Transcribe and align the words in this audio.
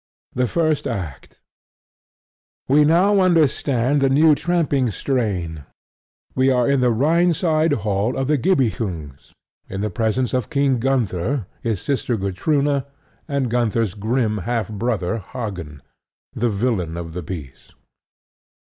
The 0.33 0.47
First 0.47 0.87
Act 0.87 1.39
We 2.67 2.85
now 2.85 3.19
understand 3.19 4.01
the 4.01 4.09
new 4.09 4.33
tramping 4.33 4.89
strain. 4.89 5.65
We 6.33 6.49
are 6.49 6.67
in 6.67 6.79
the 6.79 6.89
Rhineside 6.89 7.73
hall 7.73 8.17
of 8.17 8.25
the 8.25 8.39
Gibichungs, 8.39 9.31
in 9.69 9.81
the 9.81 9.91
presence 9.91 10.33
of 10.33 10.49
King 10.49 10.79
Gunther, 10.79 11.45
his 11.61 11.81
sister 11.81 12.17
Gutrune, 12.17 12.83
and 13.27 13.51
Gunther's 13.51 13.93
grim 13.93 14.39
half 14.39 14.69
brother 14.71 15.19
Hagen, 15.19 15.83
the 16.33 16.49
villain 16.49 16.97
of 16.97 17.13
the 17.13 17.21
piece. 17.21 17.73